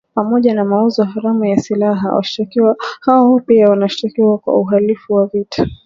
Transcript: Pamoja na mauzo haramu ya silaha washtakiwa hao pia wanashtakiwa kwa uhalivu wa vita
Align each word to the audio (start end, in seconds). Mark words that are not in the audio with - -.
Pamoja 0.13 0.53
na 0.53 0.65
mauzo 0.65 1.03
haramu 1.03 1.45
ya 1.45 1.57
silaha 1.61 2.13
washtakiwa 2.15 2.75
hao 2.99 3.39
pia 3.39 3.69
wanashtakiwa 3.69 4.37
kwa 4.37 4.55
uhalivu 4.59 5.13
wa 5.13 5.27
vita 5.27 5.67